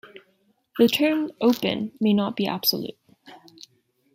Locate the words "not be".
2.11-2.47